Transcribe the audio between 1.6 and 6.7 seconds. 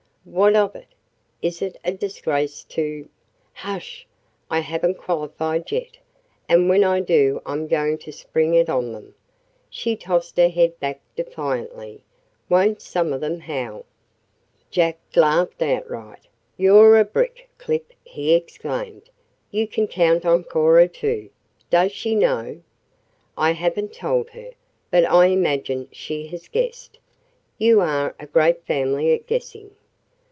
it a disgrace to" "Hush! I haven't qualified yet, and